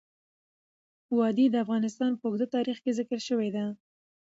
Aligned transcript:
وادي 1.17 1.45
د 1.51 1.55
افغانستان 1.63 2.11
په 2.17 2.25
اوږده 2.27 2.47
تاریخ 2.55 2.77
کې 2.83 2.95
ذکر 2.99 3.19
شوی 3.27 3.49
دی. 3.55 3.65